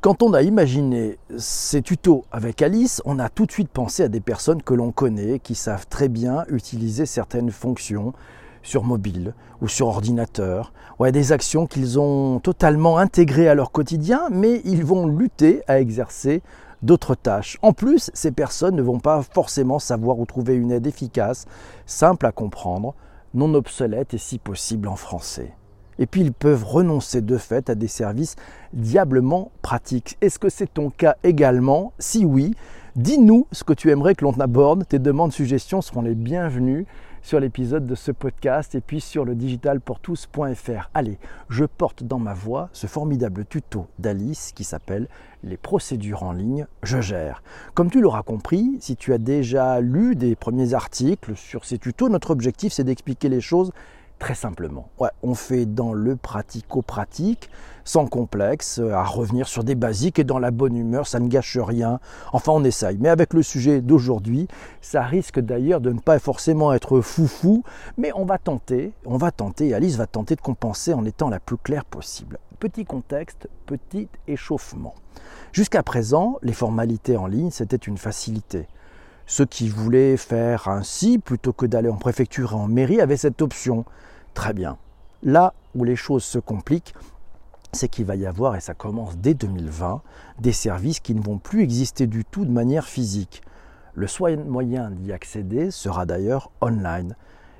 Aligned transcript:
Quand 0.00 0.22
on 0.22 0.32
a 0.32 0.40
imaginé 0.40 1.18
ces 1.36 1.82
tutos 1.82 2.24
avec 2.32 2.62
Alice, 2.62 3.02
on 3.04 3.18
a 3.18 3.28
tout 3.28 3.44
de 3.44 3.52
suite 3.52 3.68
pensé 3.68 4.02
à 4.02 4.08
des 4.08 4.22
personnes 4.22 4.62
que 4.62 4.72
l'on 4.72 4.92
connaît, 4.92 5.40
qui 5.40 5.54
savent 5.54 5.86
très 5.90 6.08
bien 6.08 6.46
utiliser 6.48 7.04
certaines 7.04 7.50
fonctions 7.50 8.14
sur 8.62 8.82
mobile 8.82 9.34
ou 9.60 9.68
sur 9.68 9.88
ordinateur, 9.88 10.72
ou 10.98 11.04
à 11.04 11.10
des 11.10 11.32
actions 11.32 11.66
qu'ils 11.66 12.00
ont 12.00 12.40
totalement 12.40 12.96
intégrées 12.96 13.50
à 13.50 13.54
leur 13.54 13.72
quotidien, 13.72 14.28
mais 14.30 14.62
ils 14.64 14.86
vont 14.86 15.06
lutter 15.06 15.60
à 15.68 15.80
exercer 15.80 16.42
d'autres 16.80 17.14
tâches. 17.14 17.58
En 17.60 17.74
plus, 17.74 18.10
ces 18.14 18.32
personnes 18.32 18.76
ne 18.76 18.82
vont 18.82 19.00
pas 19.00 19.20
forcément 19.20 19.78
savoir 19.78 20.18
où 20.18 20.24
trouver 20.24 20.54
une 20.54 20.72
aide 20.72 20.86
efficace, 20.86 21.44
simple 21.84 22.24
à 22.24 22.32
comprendre, 22.32 22.94
non 23.34 23.52
obsolète 23.52 24.14
et 24.14 24.18
si 24.18 24.38
possible 24.38 24.88
en 24.88 24.96
français. 24.96 25.52
Et 26.00 26.06
puis 26.06 26.22
ils 26.22 26.32
peuvent 26.32 26.64
renoncer 26.64 27.20
de 27.20 27.36
fait 27.36 27.70
à 27.70 27.76
des 27.76 27.86
services 27.86 28.34
diablement 28.72 29.52
pratiques. 29.62 30.16
Est-ce 30.22 30.38
que 30.38 30.48
c'est 30.48 30.72
ton 30.72 30.90
cas 30.90 31.16
également? 31.22 31.92
Si 31.98 32.24
oui, 32.24 32.54
dis-nous 32.96 33.46
ce 33.52 33.64
que 33.64 33.74
tu 33.74 33.90
aimerais 33.90 34.14
que 34.14 34.24
l'on 34.24 34.32
aborde. 34.40 34.88
Tes 34.88 34.98
demandes, 34.98 35.32
suggestions 35.32 35.82
seront 35.82 36.00
les 36.00 36.14
bienvenues 36.14 36.86
sur 37.22 37.38
l'épisode 37.38 37.86
de 37.86 37.94
ce 37.94 38.12
podcast 38.12 38.74
et 38.74 38.80
puis 38.80 39.00
sur 39.00 39.26
le 39.26 39.34
digitalpourtous.fr. 39.34 40.90
Allez, 40.94 41.18
je 41.50 41.64
porte 41.64 42.02
dans 42.02 42.18
ma 42.18 42.32
voix 42.32 42.70
ce 42.72 42.86
formidable 42.86 43.44
tuto 43.44 43.86
d'Alice 43.98 44.52
qui 44.54 44.64
s'appelle 44.64 45.06
Les 45.44 45.58
procédures 45.58 46.22
en 46.22 46.32
ligne, 46.32 46.66
je 46.82 47.02
gère. 47.02 47.42
Comme 47.74 47.90
tu 47.90 48.00
l'auras 48.00 48.22
compris, 48.22 48.78
si 48.80 48.96
tu 48.96 49.12
as 49.12 49.18
déjà 49.18 49.80
lu 49.80 50.16
des 50.16 50.34
premiers 50.34 50.72
articles 50.72 51.36
sur 51.36 51.66
ces 51.66 51.76
tutos, 51.76 52.08
notre 52.08 52.30
objectif 52.30 52.72
c'est 52.72 52.84
d'expliquer 52.84 53.28
les 53.28 53.42
choses 53.42 53.72
très 54.20 54.36
simplement. 54.36 54.88
Ouais, 55.00 55.08
on 55.24 55.34
fait 55.34 55.66
dans 55.66 55.92
le 55.92 56.14
pratico-pratique, 56.14 57.50
sans 57.84 58.06
complexe, 58.06 58.78
euh, 58.78 58.92
à 58.92 59.02
revenir 59.02 59.48
sur 59.48 59.64
des 59.64 59.74
basiques 59.74 60.20
et 60.20 60.24
dans 60.24 60.38
la 60.38 60.52
bonne 60.52 60.76
humeur, 60.76 61.08
ça 61.08 61.18
ne 61.18 61.26
gâche 61.26 61.58
rien. 61.58 61.98
Enfin, 62.32 62.52
on 62.52 62.62
essaye. 62.62 62.98
Mais 63.00 63.08
avec 63.08 63.34
le 63.34 63.42
sujet 63.42 63.80
d'aujourd'hui, 63.80 64.46
ça 64.80 65.02
risque 65.02 65.40
d'ailleurs 65.40 65.80
de 65.80 65.90
ne 65.90 65.98
pas 65.98 66.20
forcément 66.20 66.72
être 66.72 67.00
foufou, 67.00 67.64
mais 67.96 68.12
on 68.14 68.26
va 68.26 68.38
tenter, 68.38 68.92
on 69.06 69.16
va 69.16 69.32
tenter, 69.32 69.74
Alice 69.74 69.96
va 69.96 70.06
tenter 70.06 70.36
de 70.36 70.40
compenser 70.40 70.92
en 70.92 71.04
étant 71.04 71.30
la 71.30 71.40
plus 71.40 71.56
claire 71.56 71.86
possible. 71.86 72.38
Petit 72.60 72.84
contexte, 72.84 73.48
petit 73.66 74.08
échauffement. 74.28 74.94
Jusqu'à 75.52 75.82
présent, 75.82 76.38
les 76.42 76.52
formalités 76.52 77.16
en 77.16 77.26
ligne, 77.26 77.50
c'était 77.50 77.76
une 77.76 77.96
facilité. 77.96 78.68
Ceux 79.30 79.46
qui 79.46 79.68
voulaient 79.68 80.16
faire 80.16 80.66
ainsi, 80.66 81.20
plutôt 81.20 81.52
que 81.52 81.64
d'aller 81.64 81.88
en 81.88 81.98
préfecture 81.98 82.50
et 82.50 82.56
en 82.56 82.66
mairie, 82.66 83.00
avaient 83.00 83.16
cette 83.16 83.42
option. 83.42 83.84
Très 84.34 84.52
bien. 84.52 84.76
Là 85.22 85.54
où 85.76 85.84
les 85.84 85.94
choses 85.94 86.24
se 86.24 86.40
compliquent, 86.40 86.96
c'est 87.72 87.86
qu'il 87.86 88.06
va 88.06 88.16
y 88.16 88.26
avoir, 88.26 88.56
et 88.56 88.60
ça 88.60 88.74
commence 88.74 89.18
dès 89.18 89.34
2020, 89.34 90.02
des 90.40 90.50
services 90.50 90.98
qui 90.98 91.14
ne 91.14 91.22
vont 91.22 91.38
plus 91.38 91.62
exister 91.62 92.08
du 92.08 92.24
tout 92.24 92.44
de 92.44 92.50
manière 92.50 92.88
physique. 92.88 93.42
Le 93.94 94.08
moyen 94.48 94.90
d'y 94.90 95.12
accéder 95.12 95.70
sera 95.70 96.06
d'ailleurs 96.06 96.50
online. 96.60 97.14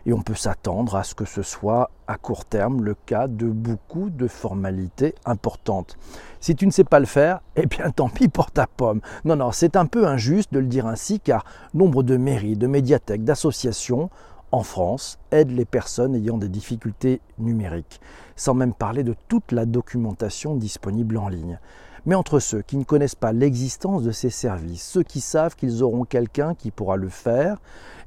Et 0.07 0.13
on 0.13 0.23
peut 0.23 0.35
s'attendre 0.35 0.97
à 0.97 1.05
ce 1.05 1.15
que 1.15 1.25
ce 1.25 1.43
soit 1.43 1.91
à 2.07 2.17
court 2.17 2.45
terme 2.45 2.83
le 2.83 2.95
cas 2.95 3.29
de 3.29 3.47
beaucoup 3.47 4.11
de 4.11 4.27
formalités 4.27 5.15
importantes. 5.25 5.97
Si 6.41 6.57
tu 6.57 6.67
ne 6.67 6.71
sais 6.71 6.85
pas 6.85 7.01
le 7.01 7.07
faire, 7.07 7.41
eh 7.57 7.67
bien 7.67 7.91
tant 7.91 8.09
pis 8.09 8.29
pour 8.29 8.51
ta 8.51 8.67
pomme. 8.67 9.01
Non, 9.25 9.37
non, 9.37 9.53
c'est 9.53 9.77
un 9.77 9.87
peu 9.87 10.07
injuste 10.07 10.53
de 10.53 10.59
le 10.59 10.67
dire 10.67 10.87
ainsi 10.87 11.21
car 11.21 11.45
nombre 11.75 12.03
de 12.03 12.17
mairies, 12.17 12.57
de 12.57 12.67
médiathèques, 12.67 13.25
d'associations 13.25 14.11
en 14.53 14.63
France 14.63 15.19
aident 15.31 15.53
les 15.53 15.65
personnes 15.65 16.15
ayant 16.17 16.39
des 16.39 16.49
difficultés 16.49 17.21
numériques, 17.39 18.01
sans 18.37 18.55
même 18.55 18.75
parler 18.75 19.05
de 19.05 19.15
toute 19.29 19.53
la 19.53 19.65
documentation 19.65 20.57
disponible 20.57 21.19
en 21.19 21.29
ligne. 21.29 21.59
Mais 22.07 22.15
entre 22.15 22.39
ceux 22.39 22.63
qui 22.63 22.77
ne 22.77 22.85
connaissent 22.85 23.15
pas 23.15 23.33
l'existence 23.33 24.03
de 24.03 24.13
ces 24.13 24.31
services, 24.31 24.83
ceux 24.83 25.03
qui 25.03 25.21
savent 25.21 25.57
qu'ils 25.57 25.83
auront 25.83 26.05
quelqu'un 26.05 26.55
qui 26.55 26.71
pourra 26.71 26.97
le 26.97 27.09
faire, 27.09 27.59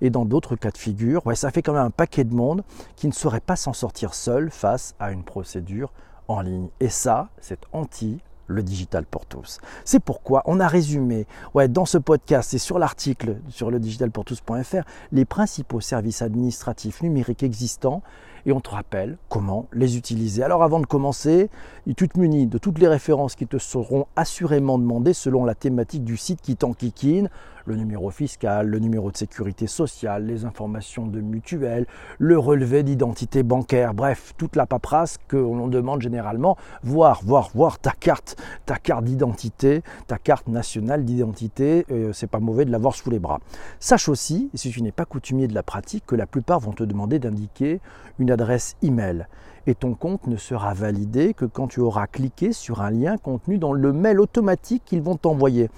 et 0.02 0.10
dans 0.10 0.26
d'autres 0.26 0.56
cas 0.56 0.72
de 0.72 0.78
figure, 0.78 1.26
ouais, 1.26 1.36
ça 1.36 1.52
fait 1.52 1.62
quand 1.62 1.74
même 1.74 1.86
un 1.86 1.92
paquet 1.92 2.24
de 2.24 2.34
monde 2.34 2.64
qui 2.96 3.08
ne 3.08 3.14
saurait 3.14 3.40
pas 3.40 3.56
s'en 3.56 3.74
sortir 3.74 4.14
seul 4.14 4.50
face 4.50 4.96
à 5.00 5.12
une 5.12 5.24
procédure 5.24 5.94
en 6.28 6.42
ligne. 6.42 6.70
Et 6.80 6.90
ça, 6.90 7.30
c'est 7.40 7.62
anti 7.72 8.20
le 8.48 8.64
digital 8.64 9.06
pour 9.06 9.26
tous. 9.26 9.60
C'est 9.86 10.00
pourquoi 10.00 10.44
on 10.46 10.60
a 10.60 10.68
résumé 10.68 11.26
dans 11.70 11.86
ce 11.86 11.98
podcast 11.98 12.54
et 12.54 12.58
sur 12.58 12.80
l'article 12.80 13.38
sur 13.50 13.72
le 13.72 13.80
digitalpourtous.fr 13.80 14.84
les 15.12 15.26
principaux 15.26 15.82
services 15.82 16.22
administratifs 16.22 17.02
numériques 17.02 17.44
existants 17.44 18.02
et 18.46 18.52
on 18.52 18.60
te 18.60 18.70
rappelle 18.70 19.18
comment 19.30 19.68
les 19.72 19.98
utiliser. 19.98 20.44
Alors 20.44 20.64
avant 20.64 20.80
de 20.80 20.86
commencer, 20.86 21.50
tu 21.96 22.10
te 22.10 22.20
munis 22.20 22.48
de 22.48 22.58
toutes 22.58 22.80
les 22.80 22.88
références 22.88 23.36
qui 23.36 23.48
te 23.48 23.58
seront 23.58 24.08
assurément 24.16 24.78
demandées 24.78 25.14
selon 25.14 25.46
la 25.46 25.56
thématique 25.56 26.04
du 26.04 26.18
site 26.18 26.42
qui 26.42 26.56
t'enquiquine, 26.56 27.30
le 27.66 27.76
numéro 27.76 28.10
fiscal, 28.10 28.68
le 28.68 28.80
numéro 28.80 29.12
de 29.12 29.18
sécurité 29.18 29.68
sociale, 29.68 30.26
les 30.26 30.46
informations 30.46 31.08
de 31.08 31.22
mutuelle, 31.22 31.86
le 32.20 32.38
relevé 32.38 32.84
d'identité 32.84 33.44
bancaire, 33.44 33.94
bref, 33.94 34.34
toute 34.38 34.56
la 34.56 34.66
paperasse 34.66 35.18
que 35.28 35.38
l'on 35.38 35.68
demande 35.68 36.02
généralement, 36.02 36.58
voir, 36.84 37.22
voir, 37.24 37.50
voir 37.54 37.80
ta 37.80 37.92
carte, 37.92 38.36
ta 38.66 38.78
carte 38.78 39.06
d'identité, 39.06 39.84
ta 40.08 40.18
carte 40.18 40.48
nationale 40.48 41.06
d'identité, 41.06 41.86
euh, 41.92 42.14
c'est 42.14 42.28
pas 42.28 42.40
mauvais 42.40 42.66
de 42.66 42.72
l'avoir 42.72 42.96
sous 42.96 43.10
les 43.10 43.20
bras. 43.20 43.40
Sache 43.80 44.10
aussi, 44.10 44.50
si 44.54 44.70
tu 44.70 44.82
n'es 44.82 44.92
pas 44.92 45.06
coutumier 45.06 45.48
de 45.48 45.54
la 45.54 45.64
pratique, 45.64 46.06
que 46.06 46.16
la 46.16 46.26
plupart 46.26 46.60
vont 46.60 46.74
te 46.74 46.84
demander 46.84 47.20
d'indiquer 47.20 47.80
une 48.20 48.32
adresse 48.32 48.76
email 48.82 49.28
et 49.66 49.76
ton 49.76 49.94
compte 49.94 50.28
ne 50.28 50.36
sera 50.36 50.74
validé 50.74 51.34
que 51.34 51.46
quand 51.46 51.68
tu 51.68 51.80
auras 51.80 52.08
cliqué 52.08 52.54
sur 52.54 52.82
un 52.82 52.92
lien 52.92 53.18
contenu 53.18 53.58
dans 53.58 53.74
le 53.74 53.94
mail 53.94 54.20
automatique 54.20 54.84
qu'ils 54.86 55.02
vont 55.02 55.16
t'envoyer. 55.16 55.70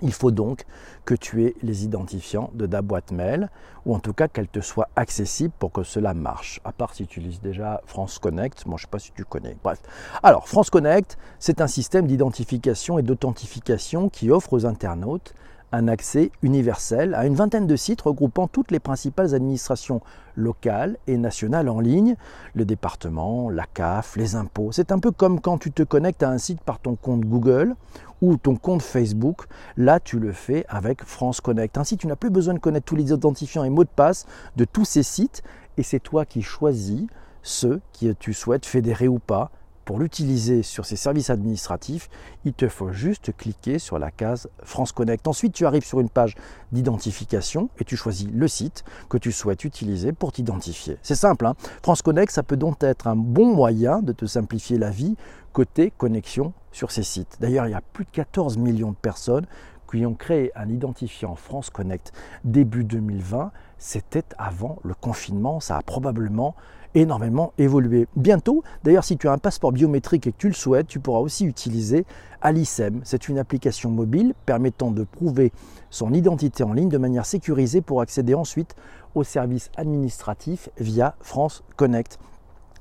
Il 0.00 0.12
faut 0.12 0.30
donc 0.30 0.64
que 1.04 1.14
tu 1.14 1.44
aies 1.44 1.54
les 1.62 1.84
identifiants 1.84 2.50
de 2.54 2.66
ta 2.66 2.82
boîte 2.82 3.12
mail, 3.12 3.50
ou 3.86 3.94
en 3.94 3.98
tout 3.98 4.12
cas 4.12 4.28
qu'elle 4.28 4.48
te 4.48 4.60
soit 4.60 4.88
accessible 4.96 5.52
pour 5.58 5.70
que 5.72 5.82
cela 5.82 6.14
marche. 6.14 6.60
À 6.64 6.72
part 6.72 6.94
si 6.94 7.06
tu 7.06 7.20
utilises 7.20 7.40
déjà 7.40 7.80
France 7.86 8.18
Connect, 8.18 8.66
moi 8.66 8.76
je 8.78 8.82
ne 8.82 8.86
sais 8.86 8.90
pas 8.90 8.98
si 8.98 9.12
tu 9.12 9.24
connais. 9.24 9.56
Bref. 9.62 9.80
Alors, 10.22 10.48
France 10.48 10.70
Connect, 10.70 11.18
c'est 11.38 11.60
un 11.60 11.66
système 11.66 12.06
d'identification 12.06 12.98
et 12.98 13.02
d'authentification 13.02 14.08
qui 14.08 14.30
offre 14.30 14.54
aux 14.54 14.66
internautes 14.66 15.34
un 15.72 15.88
accès 15.88 16.30
universel 16.42 17.14
à 17.14 17.24
une 17.26 17.34
vingtaine 17.34 17.66
de 17.66 17.76
sites 17.76 18.02
regroupant 18.02 18.46
toutes 18.46 18.70
les 18.70 18.78
principales 18.78 19.34
administrations 19.34 20.02
locales 20.36 20.98
et 21.06 21.16
nationales 21.16 21.68
en 21.68 21.80
ligne, 21.80 22.16
le 22.54 22.64
département, 22.64 23.48
la 23.48 23.64
CAF, 23.64 24.16
les 24.16 24.36
impôts. 24.36 24.70
C'est 24.70 24.92
un 24.92 24.98
peu 24.98 25.10
comme 25.10 25.40
quand 25.40 25.58
tu 25.58 25.72
te 25.72 25.82
connectes 25.82 26.22
à 26.22 26.28
un 26.28 26.38
site 26.38 26.60
par 26.60 26.78
ton 26.78 26.94
compte 26.94 27.22
Google 27.22 27.74
ou 28.22 28.38
ton 28.38 28.56
compte 28.56 28.80
Facebook. 28.80 29.46
Là, 29.76 30.00
tu 30.00 30.18
le 30.18 30.32
fais 30.32 30.64
avec 30.68 31.04
France 31.04 31.42
Connect. 31.42 31.76
Ainsi, 31.76 31.98
tu 31.98 32.06
n'as 32.06 32.16
plus 32.16 32.30
besoin 32.30 32.54
de 32.54 32.58
connaître 32.58 32.86
tous 32.86 32.96
les 32.96 33.12
identifiants 33.12 33.64
et 33.64 33.70
mots 33.70 33.84
de 33.84 33.90
passe 33.94 34.24
de 34.56 34.64
tous 34.64 34.86
ces 34.86 35.02
sites 35.02 35.42
et 35.76 35.82
c'est 35.82 36.00
toi 36.00 36.24
qui 36.24 36.40
choisis 36.40 37.06
ceux 37.42 37.80
que 38.00 38.12
tu 38.12 38.32
souhaites 38.32 38.64
fédérer 38.64 39.08
ou 39.08 39.18
pas 39.18 39.50
pour 39.84 39.98
l'utiliser 39.98 40.62
sur 40.62 40.86
ces 40.86 40.96
services 40.96 41.30
administratifs, 41.30 42.08
il 42.44 42.52
te 42.52 42.68
faut 42.68 42.92
juste 42.92 43.36
cliquer 43.36 43.78
sur 43.78 43.98
la 43.98 44.10
case 44.10 44.48
France 44.62 44.92
Connect. 44.92 45.26
Ensuite, 45.26 45.52
tu 45.52 45.66
arrives 45.66 45.84
sur 45.84 46.00
une 46.00 46.08
page 46.08 46.34
d'identification 46.70 47.68
et 47.78 47.84
tu 47.84 47.96
choisis 47.96 48.28
le 48.32 48.48
site 48.48 48.84
que 49.08 49.18
tu 49.18 49.32
souhaites 49.32 49.64
utiliser 49.64 50.12
pour 50.12 50.32
t'identifier. 50.32 50.98
C'est 51.02 51.14
simple, 51.14 51.46
hein. 51.46 51.54
France 51.82 52.02
Connect, 52.02 52.32
ça 52.32 52.42
peut 52.42 52.56
donc 52.56 52.82
être 52.82 53.06
un 53.06 53.16
bon 53.16 53.54
moyen 53.54 54.00
de 54.00 54.12
te 54.12 54.26
simplifier 54.26 54.78
la 54.78 54.90
vie 54.90 55.16
côté 55.52 55.92
connexion 55.96 56.52
sur 56.70 56.90
ces 56.90 57.02
sites. 57.02 57.36
D'ailleurs, 57.40 57.66
il 57.66 57.72
y 57.72 57.74
a 57.74 57.82
plus 57.92 58.04
de 58.04 58.10
14 58.10 58.56
millions 58.56 58.92
de 58.92 58.96
personnes 58.96 59.46
qui 59.90 60.06
ont 60.06 60.14
créé 60.14 60.52
un 60.56 60.68
identifiant 60.70 61.34
France 61.34 61.68
Connect 61.68 62.12
début 62.44 62.84
2020. 62.84 63.52
C'était 63.76 64.24
avant 64.38 64.78
le 64.84 64.94
confinement, 64.94 65.60
ça 65.60 65.76
a 65.76 65.82
probablement 65.82 66.54
énormément 66.94 67.52
évolué. 67.58 68.06
Bientôt, 68.16 68.62
d'ailleurs, 68.84 69.04
si 69.04 69.16
tu 69.16 69.28
as 69.28 69.32
un 69.32 69.38
passeport 69.38 69.72
biométrique 69.72 70.26
et 70.26 70.32
que 70.32 70.38
tu 70.38 70.48
le 70.48 70.54
souhaites, 70.54 70.86
tu 70.86 71.00
pourras 71.00 71.20
aussi 71.20 71.44
utiliser 71.44 72.04
Alicem. 72.40 73.00
C'est 73.04 73.28
une 73.28 73.38
application 73.38 73.90
mobile 73.90 74.34
permettant 74.46 74.90
de 74.90 75.04
prouver 75.04 75.52
son 75.90 76.12
identité 76.12 76.64
en 76.64 76.72
ligne 76.72 76.88
de 76.88 76.98
manière 76.98 77.26
sécurisée 77.26 77.80
pour 77.80 78.00
accéder 78.00 78.34
ensuite 78.34 78.74
aux 79.14 79.24
services 79.24 79.70
administratifs 79.76 80.68
via 80.78 81.14
France 81.20 81.62
Connect 81.76 82.18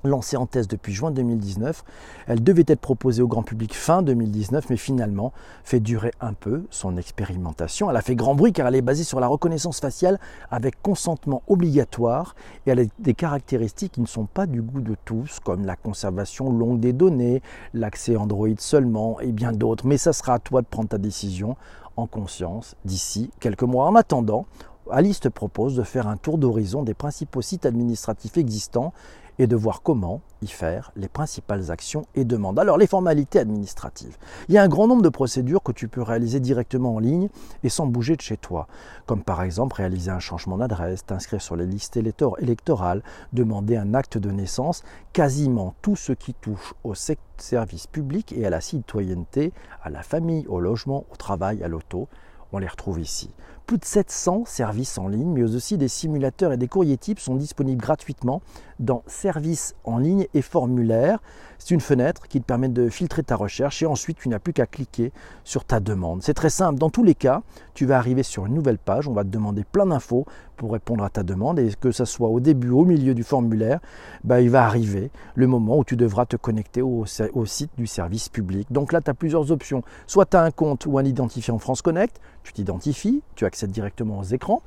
lancée 0.04 0.38
en 0.38 0.46
test 0.46 0.70
depuis 0.70 0.94
juin 0.94 1.12
2019. 1.12 1.84
Elle 2.28 2.44
devait 2.44 2.64
être 2.68 2.80
proposée 2.80 3.22
au 3.22 3.28
grand 3.28 3.44
public 3.44 3.76
fin 3.76 4.02
2019, 4.02 4.70
mais 4.70 4.78
finalement 4.78 5.34
fait 5.64 5.80
durer 5.80 6.12
un 6.22 6.34
peu 6.34 6.64
son 6.70 6.98
expérimentation. 6.98 7.90
Elle 7.90 7.98
a 7.98 8.02
fait 8.02 8.16
grand 8.16 8.36
bruit 8.36 8.54
car 8.54 8.68
elle 8.68 8.76
est 8.76 8.82
basée 8.82 9.04
sur 9.04 9.20
la 9.20 9.28
reconnaissance 9.28 9.80
faciale 9.80 10.20
avec 10.50 10.82
consentement 10.82 11.44
obligatoire 11.48 12.36
et 12.66 12.72
elle 12.72 12.80
a 12.80 12.84
des 13.00 13.14
caractéristiques 13.14 13.94
qui 13.94 14.02
ne 14.02 14.08
sont 14.08 14.26
pas 14.26 14.46
du 14.46 14.62
goût 14.62 14.82
de 14.82 14.96
tous, 15.06 15.40
comme 15.40 15.66
la 15.66 15.76
conservation 15.76 16.52
longue 16.52 16.80
des 16.80 16.94
données, 16.94 17.42
l'accès 17.74 18.16
Android 18.16 18.48
seulement 18.58 19.20
et 19.20 19.32
bien 19.32 19.52
d'autres. 19.52 19.86
Mais 19.86 19.98
ça 19.98 20.14
sera 20.14 20.36
à 20.36 20.40
toi 20.40 20.62
de 20.62 20.68
prendre 20.68 20.90
ta 20.90 20.98
décision 20.98 21.56
en 21.98 22.08
conscience 22.08 22.76
d'ici 22.86 23.32
quelques 23.40 23.64
mois. 23.64 23.86
En 23.88 23.96
attendant, 23.96 24.46
Alice 24.90 25.20
te 25.20 25.30
propose 25.30 25.76
de 25.76 25.84
faire 25.84 26.08
un 26.08 26.18
tour 26.18 26.38
d'horizon 26.38 26.84
des 26.84 26.94
principaux 26.94 27.42
sites 27.42 27.66
administratifs 27.66 28.38
existants 28.38 28.94
et 29.40 29.48
de 29.48 29.56
voir 29.56 29.82
comment 29.82 30.22
y 30.42 30.48
faire 30.48 30.92
les 30.96 31.08
principales 31.08 31.72
actions 31.72 32.06
et 32.16 32.26
demandes. 32.26 32.60
Alors 32.60 32.78
les 32.78 32.88
formalités 32.88 33.40
administratives. 33.40 34.18
Il 34.50 34.56
y 34.56 34.58
a 34.58 34.64
un 34.64 34.68
grand 34.68 34.88
nombre 34.88 35.02
de 35.02 35.10
procédures 35.10 35.64
que 35.64 35.72
tu 35.72 35.88
peux 35.88 36.02
réaliser 36.02 36.40
directement 36.40 36.96
en 36.96 37.00
ligne 37.00 37.30
et 37.64 37.70
sans 37.70 37.86
bouger 37.86 38.16
de 38.16 38.22
chez 38.22 38.38
toi, 38.38 38.68
comme 39.06 39.24
par 39.24 39.44
exemple 39.44 39.76
réaliser 39.76 40.12
un 40.12 40.20
changement 40.20 40.58
d'adresse, 40.58 41.06
t'inscrire 41.06 41.42
sur 41.42 41.56
les 41.56 41.66
listes 41.66 41.98
électorales, 41.98 43.04
demander 43.34 43.78
un 43.78 43.94
acte 43.94 44.18
de 44.18 44.32
naissance, 44.32 44.84
quasiment 45.14 45.76
tout 45.82 45.96
ce 45.96 46.14
qui 46.14 46.34
touche 46.34 46.74
au 46.84 46.94
service 46.96 47.88
public 47.88 48.34
et 48.34 48.46
à 48.46 48.50
la 48.50 48.62
citoyenneté, 48.62 49.54
à 49.84 49.90
la 49.90 50.04
famille, 50.04 50.46
au 50.48 50.60
logement, 50.60 51.06
au 51.12 51.16
travail, 51.16 51.64
à 51.64 51.68
l'auto, 51.68 52.08
on 52.52 52.58
les 52.58 52.68
retrouve 52.68 53.00
ici. 53.00 53.30
Plus 53.72 53.78
de 53.78 53.86
700 53.86 54.44
services 54.48 54.98
en 54.98 55.08
ligne, 55.08 55.32
mais 55.32 55.44
aussi 55.44 55.78
des 55.78 55.88
simulateurs 55.88 56.52
et 56.52 56.58
des 56.58 56.68
courriers 56.68 56.98
types 56.98 57.22
sont 57.22 57.36
disponibles 57.36 57.82
gratuitement 57.82 58.42
dans 58.82 59.04
Services 59.08 59.76
en 59.86 59.98
ligne 59.98 60.28
et 60.34 60.42
formulaires. 60.42 61.20
C'est 61.58 61.74
une 61.74 61.80
fenêtre 61.80 62.28
qui 62.28 62.42
te 62.42 62.46
permet 62.46 62.68
de 62.68 62.90
filtrer 62.90 63.24
ta 63.24 63.36
recherche 63.36 63.82
et 63.82 63.86
ensuite 63.86 64.18
tu 64.18 64.28
n'as 64.28 64.40
plus 64.40 64.52
qu'à 64.52 64.66
cliquer 64.66 65.14
sur 65.44 65.64
ta 65.64 65.80
demande. 65.80 66.24
C'est 66.24 66.34
très 66.34 66.50
simple. 66.50 66.80
Dans 66.80 66.90
tous 66.90 67.04
les 67.04 67.16
cas, 67.16 67.44
tu 67.76 67.86
vas 67.86 67.98
arriver 67.98 68.24
sur 68.24 68.48
une 68.48 68.56
nouvelle 68.56 68.80
page. 68.80 69.08
On 69.08 69.14
va 69.14 69.24
te 69.24 69.30
demander 69.30 69.64
plein 69.64 69.86
d'infos 69.86 70.26
pour 70.62 70.74
répondre 70.74 71.04
à 71.04 71.10
ta 71.10 71.24
demande 71.24 71.58
et 71.58 71.72
que 71.80 71.92
ce 71.92 72.06
soit 72.06 72.30
au 72.30 72.40
début 72.40 72.70
au 72.70 72.86
milieu 72.86 73.16
du 73.16 73.24
formulaire, 73.24 73.80
bah, 74.24 74.42
il 74.42 74.52
va 74.52 74.64
arriver 74.64 75.10
le 75.34 75.48
moment 75.48 75.80
où 75.80 75.84
tu 75.84 75.96
devras 75.96 76.28
te 76.28 76.36
connecter 76.36 76.84
au, 76.84 77.06
site 77.06 77.72
du 77.78 77.88
service 77.88 78.30
public. 78.30 78.68
Donc 78.72 78.94
là, 78.94 79.02
tu 79.02 79.10
as 79.10 79.16
plusieurs 79.16 79.52
options. 79.52 79.84
Soit 80.06 80.28
tu 80.28 80.38
as 80.38 80.44
un 80.44 80.52
compte 80.52 80.86
ou 80.86 81.00
un 81.00 81.04
identifiant 81.04 81.58
France 81.58 81.82
Connect, 81.82 82.22
tu 82.44 82.54
t'identifies, 82.54 83.24
tu 83.36 83.46
directement 83.70 84.20
aux 84.20 84.24
écrans. 84.24 84.62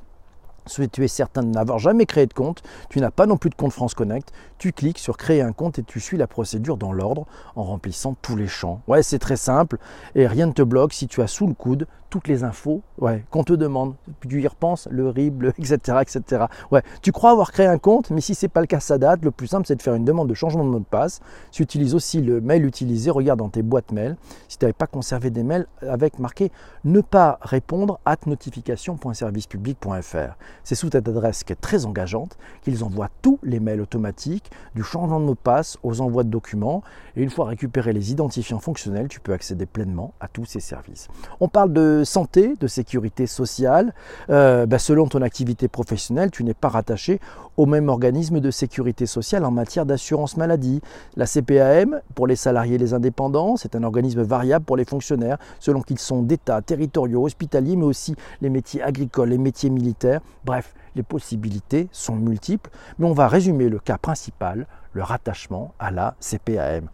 Si 0.67 0.87
tu 0.89 1.03
es 1.03 1.07
certain 1.07 1.43
de 1.43 1.49
n'avoir 1.49 1.77
jamais 1.77 2.05
créé 2.05 2.25
de 2.25 2.33
compte, 2.33 2.63
tu 2.89 2.99
n'as 2.99 3.11
pas 3.11 3.27
non 3.27 3.37
plus 3.37 3.51
de 3.51 3.55
compte 3.55 3.71
France 3.71 3.93
Connect, 3.93 4.31
tu 4.57 4.71
cliques 4.71 4.99
sur 4.99 5.17
créer 5.17 5.41
un 5.41 5.51
compte 5.51 5.79
et 5.79 5.83
tu 5.83 5.99
suis 5.99 6.17
la 6.17 6.27
procédure 6.27 6.77
dans 6.77 6.93
l'ordre 6.93 7.25
en 7.55 7.63
remplissant 7.63 8.15
tous 8.21 8.35
les 8.35 8.47
champs. 8.47 8.81
Ouais, 8.87 9.03
c'est 9.03 9.19
très 9.19 9.37
simple 9.37 9.77
et 10.15 10.27
rien 10.27 10.47
ne 10.47 10.51
te 10.51 10.61
bloque 10.61 10.93
si 10.93 11.07
tu 11.07 11.21
as 11.21 11.27
sous 11.27 11.47
le 11.47 11.53
coude 11.53 11.87
toutes 12.15 12.29
les 12.29 12.45
infos 12.45 12.81
ouais, 12.99 13.25
qu'on 13.29 13.43
te 13.43 13.51
demande. 13.51 13.95
Tu 14.21 14.41
y 14.41 14.47
repenses, 14.47 14.87
le 14.89 15.09
RIB, 15.09 15.51
etc., 15.59 15.97
etc. 16.01 16.45
Ouais, 16.71 16.81
tu 17.01 17.11
crois 17.11 17.31
avoir 17.31 17.51
créé 17.51 17.65
un 17.65 17.77
compte, 17.77 18.09
mais 18.09 18.21
si 18.21 18.35
ce 18.35 18.45
n'est 18.45 18.49
pas 18.49 18.61
le 18.61 18.67
cas, 18.67 18.79
ça 18.79 18.97
date. 18.97 19.25
Le 19.25 19.31
plus 19.31 19.47
simple, 19.47 19.67
c'est 19.67 19.75
de 19.75 19.81
faire 19.81 19.95
une 19.95 20.05
demande 20.05 20.29
de 20.29 20.33
changement 20.33 20.63
de 20.63 20.69
mot 20.69 20.79
de 20.79 20.85
passe. 20.85 21.19
Tu 21.51 21.61
utilises 21.61 21.93
aussi 21.93 22.21
le 22.21 22.39
mail 22.39 22.65
utilisé, 22.65 23.11
regarde 23.11 23.39
dans 23.39 23.49
tes 23.49 23.63
boîtes 23.63 23.91
mail. 23.91 24.15
Si 24.47 24.57
tu 24.57 24.63
n'avais 24.63 24.71
pas 24.71 24.87
conservé 24.87 25.29
des 25.29 25.43
mails 25.43 25.67
avec 25.81 26.17
marqué 26.19 26.53
ne 26.85 27.01
pas 27.01 27.37
répondre 27.41 27.99
at 28.05 28.19
notification.servicepublic.fr. 28.25 30.37
C'est 30.63 30.75
sous 30.75 30.89
cette 30.89 31.09
adresse 31.09 31.43
qui 31.43 31.51
est 31.51 31.57
très 31.57 31.85
engageante 31.85 32.37
qu'ils 32.61 32.85
envoient 32.85 33.09
tous 33.21 33.39
les 33.43 33.59
mails 33.59 33.81
automatiques, 33.81 34.44
du 34.75 34.83
changement 34.83 35.19
de 35.19 35.25
mot 35.25 35.33
de 35.33 35.39
passe 35.39 35.77
aux 35.83 36.01
envois 36.01 36.23
de 36.23 36.29
documents. 36.29 36.83
Et 37.15 37.23
une 37.23 37.29
fois 37.29 37.45
récupérés 37.45 37.93
les 37.93 38.11
identifiants 38.11 38.59
fonctionnels, 38.59 39.07
tu 39.07 39.19
peux 39.19 39.33
accéder 39.33 39.65
pleinement 39.65 40.13
à 40.19 40.27
tous 40.27 40.45
ces 40.45 40.59
services. 40.59 41.07
On 41.39 41.47
parle 41.47 41.73
de 41.73 42.03
santé, 42.05 42.55
de 42.59 42.67
sécurité 42.67 43.27
sociale, 43.27 43.93
euh, 44.29 44.65
bah, 44.65 44.79
selon 44.79 45.07
ton 45.07 45.21
activité 45.21 45.67
professionnelle, 45.67 46.31
tu 46.31 46.43
n'es 46.43 46.53
pas 46.53 46.69
rattaché 46.69 47.19
au 47.57 47.65
même 47.65 47.89
organisme 47.89 48.39
de 48.39 48.51
sécurité 48.51 49.05
sociale 49.05 49.45
en 49.45 49.51
matière 49.51 49.85
d'assurance 49.85 50.37
maladie. 50.37 50.81
La 51.15 51.25
CPAM, 51.25 52.01
pour 52.13 52.27
les 52.27 52.35
salariés 52.35 52.75
et 52.75 52.79
les 52.79 52.93
indépendants, 52.93 53.55
c'est 53.57 53.75
un 53.75 53.83
organisme 53.83 54.23
variable 54.23 54.65
pour 54.65 54.77
les 54.77 54.85
fonctionnaires, 54.85 55.37
selon 55.59 55.81
qu'ils 55.81 55.99
sont 55.99 56.21
d'État, 56.21 56.61
territoriaux, 56.61 57.25
hospitaliers, 57.25 57.75
mais 57.75 57.85
aussi 57.85 58.15
les 58.41 58.49
métiers 58.49 58.81
agricoles, 58.81 59.29
les 59.29 59.37
métiers 59.37 59.69
militaires. 59.69 60.21
Bref, 60.43 60.73
les 60.95 61.03
possibilités 61.03 61.87
sont 61.91 62.15
multiples, 62.15 62.69
mais 62.97 63.05
on 63.05 63.13
va 63.13 63.27
résumer 63.27 63.69
le 63.69 63.79
cas 63.79 63.97
principal, 63.97 64.67
le 64.93 65.03
rattachement 65.03 65.73
à 65.79 65.91
la 65.91 66.15
CPAM. 66.19 66.89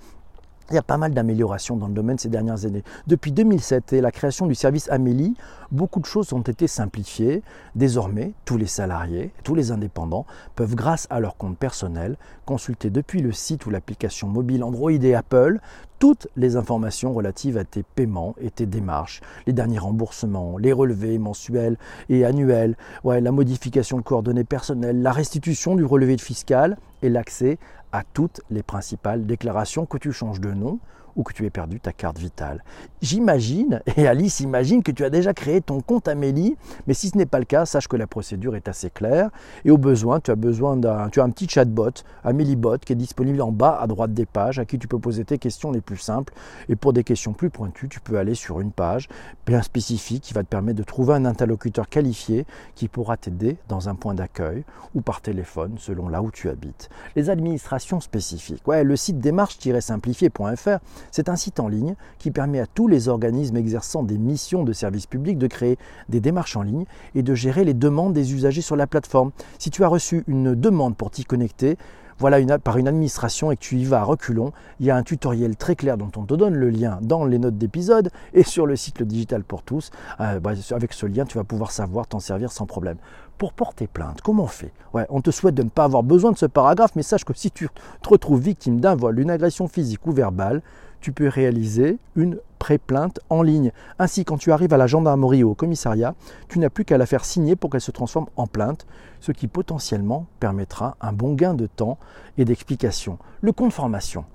Il 0.71 0.75
y 0.75 0.77
a 0.77 0.83
pas 0.83 0.97
mal 0.97 1.13
d'améliorations 1.13 1.75
dans 1.75 1.87
le 1.87 1.93
domaine 1.93 2.17
ces 2.17 2.29
dernières 2.29 2.65
années. 2.65 2.83
Depuis 3.05 3.33
2007 3.33 3.91
et 3.91 3.99
la 3.99 4.11
création 4.11 4.47
du 4.47 4.55
service 4.55 4.89
Amélie, 4.89 5.35
beaucoup 5.69 5.99
de 5.99 6.05
choses 6.05 6.31
ont 6.31 6.39
été 6.41 6.65
simplifiées. 6.65 7.43
Désormais, 7.75 8.31
tous 8.45 8.55
les 8.55 8.67
salariés, 8.67 9.33
tous 9.43 9.53
les 9.53 9.71
indépendants 9.71 10.25
peuvent, 10.55 10.75
grâce 10.75 11.07
à 11.09 11.19
leur 11.19 11.35
compte 11.35 11.57
personnel, 11.57 12.15
consulter 12.45 12.89
depuis 12.89 13.21
le 13.21 13.33
site 13.33 13.65
ou 13.65 13.69
l'application 13.69 14.29
mobile 14.29 14.63
Android 14.63 14.91
et 14.91 15.13
Apple 15.13 15.59
toutes 15.99 16.27
les 16.35 16.55
informations 16.55 17.13
relatives 17.13 17.59
à 17.59 17.63
tes 17.63 17.83
paiements 17.83 18.33
et 18.41 18.49
tes 18.49 18.65
démarches, 18.65 19.21
les 19.45 19.53
derniers 19.53 19.77
remboursements, 19.77 20.57
les 20.57 20.73
relevés 20.73 21.19
mensuels 21.19 21.77
et 22.09 22.25
annuels, 22.25 22.75
ouais, 23.03 23.21
la 23.21 23.31
modification 23.31 23.97
de 23.97 24.01
coordonnées 24.01 24.43
personnelles, 24.43 25.03
la 25.03 25.11
restitution 25.11 25.75
du 25.75 25.85
relevé 25.85 26.17
fiscal 26.17 26.77
et 27.03 27.09
l'accès 27.09 27.59
à 27.91 28.03
toutes 28.03 28.41
les 28.49 28.63
principales 28.63 29.25
déclarations 29.25 29.85
que 29.85 29.97
tu 29.97 30.11
changes 30.11 30.39
de 30.39 30.51
nom 30.51 30.79
ou 31.15 31.23
que 31.23 31.33
tu 31.33 31.45
aies 31.45 31.49
perdu 31.49 31.79
ta 31.79 31.91
carte 31.91 32.17
vitale. 32.17 32.63
J'imagine, 33.01 33.81
et 33.97 34.07
Alice 34.07 34.39
imagine 34.39 34.83
que 34.83 34.91
tu 34.91 35.03
as 35.03 35.09
déjà 35.09 35.33
créé 35.33 35.61
ton 35.61 35.81
compte 35.81 36.07
Amélie, 36.07 36.55
mais 36.87 36.93
si 36.93 37.09
ce 37.09 37.17
n'est 37.17 37.25
pas 37.25 37.39
le 37.39 37.45
cas, 37.45 37.65
sache 37.65 37.87
que 37.87 37.97
la 37.97 38.07
procédure 38.07 38.55
est 38.55 38.67
assez 38.67 38.89
claire. 38.89 39.29
Et 39.65 39.71
au 39.71 39.77
besoin, 39.77 40.19
tu 40.19 40.31
as 40.31 40.35
besoin 40.35 40.77
d'un, 40.77 41.09
tu 41.09 41.19
as 41.19 41.23
un 41.23 41.29
petit 41.29 41.47
chatbot, 41.47 41.91
AmélieBot, 42.23 42.79
qui 42.79 42.93
est 42.93 42.95
disponible 42.95 43.41
en 43.41 43.51
bas 43.51 43.77
à 43.81 43.87
droite 43.87 44.13
des 44.13 44.25
pages, 44.25 44.59
à 44.59 44.65
qui 44.65 44.77
tu 44.77 44.87
peux 44.87 44.99
poser 44.99 45.25
tes 45.25 45.37
questions 45.37 45.71
les 45.71 45.81
plus 45.81 45.97
simples. 45.97 46.33
Et 46.69 46.75
pour 46.75 46.93
des 46.93 47.03
questions 47.03 47.33
plus 47.33 47.49
pointues, 47.49 47.89
tu 47.89 47.99
peux 47.99 48.17
aller 48.17 48.35
sur 48.35 48.59
une 48.59 48.71
page 48.71 49.09
bien 49.45 49.61
spécifique 49.61 50.23
qui 50.23 50.33
va 50.33 50.43
te 50.43 50.47
permettre 50.47 50.77
de 50.77 50.83
trouver 50.83 51.13
un 51.13 51.25
interlocuteur 51.25 51.89
qualifié 51.89 52.45
qui 52.75 52.87
pourra 52.87 53.17
t'aider 53.17 53.57
dans 53.67 53.89
un 53.89 53.95
point 53.95 54.13
d'accueil 54.13 54.63
ou 54.93 55.01
par 55.01 55.21
téléphone 55.21 55.75
selon 55.77 56.09
là 56.09 56.21
où 56.21 56.31
tu 56.31 56.49
habites. 56.49 56.89
Les 57.15 57.29
administrations 57.29 57.99
spécifiques. 57.99 58.67
Ouais, 58.67 58.83
le 58.83 58.95
site 58.95 59.19
démarche-simplifié.fr 59.19 60.79
c'est 61.11 61.29
un 61.29 61.35
site 61.35 61.59
en 61.59 61.67
ligne 61.67 61.95
qui 62.19 62.31
permet 62.31 62.59
à 62.59 62.67
tous 62.67 62.87
les 62.87 63.07
organismes 63.07 63.57
exerçant 63.57 64.03
des 64.03 64.17
missions 64.17 64.63
de 64.63 64.73
service 64.73 65.07
public 65.07 65.37
de 65.37 65.47
créer 65.47 65.77
des 66.09 66.19
démarches 66.19 66.55
en 66.55 66.61
ligne 66.61 66.85
et 67.15 67.23
de 67.23 67.33
gérer 67.33 67.63
les 67.63 67.73
demandes 67.73 68.13
des 68.13 68.33
usagers 68.33 68.61
sur 68.61 68.75
la 68.75 68.87
plateforme. 68.87 69.31
Si 69.59 69.69
tu 69.69 69.83
as 69.83 69.87
reçu 69.87 70.23
une 70.27 70.55
demande 70.55 70.95
pour 70.95 71.11
t'y 71.11 71.25
connecter, 71.25 71.77
voilà 72.21 72.59
par 72.59 72.77
une 72.77 72.87
administration 72.87 73.51
et 73.51 73.55
que 73.55 73.61
tu 73.61 73.77
y 73.77 73.83
vas 73.83 74.01
à 74.01 74.03
reculons, 74.03 74.51
il 74.79 74.85
y 74.85 74.91
a 74.91 74.95
un 74.95 75.01
tutoriel 75.01 75.55
très 75.55 75.75
clair 75.75 75.97
dont 75.97 76.11
on 76.15 76.25
te 76.25 76.35
donne 76.35 76.53
le 76.53 76.69
lien 76.69 76.99
dans 77.01 77.25
les 77.25 77.39
notes 77.39 77.57
d'épisode 77.57 78.11
et 78.35 78.43
sur 78.43 78.67
le 78.67 78.75
site 78.75 78.99
Le 78.99 79.07
Digital 79.07 79.43
pour 79.43 79.63
tous. 79.63 79.89
Euh, 80.19 80.39
bah, 80.39 80.51
avec 80.69 80.93
ce 80.93 81.07
lien, 81.07 81.25
tu 81.25 81.39
vas 81.39 81.43
pouvoir 81.43 81.71
savoir 81.71 82.05
t'en 82.05 82.19
servir 82.19 82.51
sans 82.51 82.67
problème. 82.67 82.97
Pour 83.39 83.53
porter 83.53 83.87
plainte, 83.87 84.21
comment 84.21 84.43
on 84.43 84.47
fait? 84.47 84.71
On 85.09 85.21
te 85.21 85.31
souhaite 85.31 85.55
de 85.55 85.63
ne 85.63 85.69
pas 85.69 85.85
avoir 85.85 86.03
besoin 86.03 86.31
de 86.31 86.37
ce 86.37 86.45
paragraphe, 86.45 86.91
mais 86.95 87.01
sache 87.01 87.25
que 87.25 87.33
si 87.33 87.49
tu 87.49 87.67
te 88.03 88.09
retrouves 88.09 88.39
victime 88.39 88.79
d'un 88.79 88.93
vol, 88.93 89.15
d'une 89.15 89.31
agression 89.31 89.67
physique 89.67 90.05
ou 90.05 90.11
verbale, 90.11 90.61
tu 91.01 91.11
peux 91.11 91.27
réaliser 91.27 91.97
une 92.15 92.37
pré-plainte 92.59 93.19
en 93.31 93.41
ligne. 93.41 93.71
Ainsi, 93.97 94.23
quand 94.23 94.37
tu 94.37 94.51
arrives 94.51 94.71
à 94.71 94.77
la 94.77 94.85
gendarmerie 94.85 95.43
ou 95.43 95.49
au 95.49 95.55
commissariat, 95.55 96.13
tu 96.47 96.59
n'as 96.59 96.69
plus 96.69 96.85
qu'à 96.85 96.99
la 96.99 97.07
faire 97.07 97.25
signer 97.25 97.55
pour 97.55 97.71
qu'elle 97.71 97.81
se 97.81 97.89
transforme 97.89 98.27
en 98.35 98.45
plainte, 98.45 98.85
ce 99.19 99.31
qui 99.31 99.47
potentiellement 99.47 100.27
permettra 100.39 100.95
un 101.01 101.11
bon 101.11 101.33
gain 101.33 101.55
de 101.55 101.65
temps 101.65 101.97
et 102.37 102.45
d'explication. 102.45 103.17
Le 103.41 103.51
compte 103.51 103.73
formation. 103.73 104.25